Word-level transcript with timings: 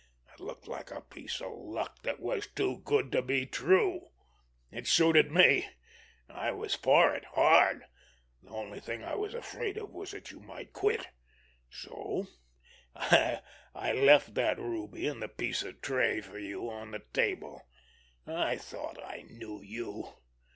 It 0.33 0.39
looked 0.39 0.67
like 0.67 0.89
a 0.89 1.01
piece 1.01 1.41
of 1.41 1.51
luck 1.51 2.01
that 2.01 2.19
was 2.19 2.47
too 2.47 2.79
good 2.83 3.11
to 3.11 3.21
be 3.21 3.45
true! 3.45 4.09
It 4.71 4.87
suited 4.87 5.31
me—I 5.31 6.51
was 6.53 6.73
for 6.73 7.13
it 7.13 7.23
hard. 7.25 7.83
The 8.41 8.49
only 8.49 8.79
thing 8.79 9.03
I 9.03 9.13
was 9.13 9.35
afraid 9.35 9.77
of 9.77 9.91
was 9.91 10.09
that 10.09 10.31
you 10.31 10.39
might 10.39 10.73
quit, 10.73 11.09
so 11.69 12.25
I 12.95 13.41
left 13.93 14.33
that 14.33 14.57
ruby 14.57 15.05
and 15.07 15.21
the 15.21 15.29
piece 15.29 15.61
of 15.61 15.81
tray 15.81 16.19
for 16.19 16.39
you 16.39 16.67
on 16.67 16.89
the 16.89 17.03
table. 17.13 17.61
I 18.25 18.55
thought 18.57 18.97
I 19.03 19.25
knew 19.29 19.61
you. 19.61 20.15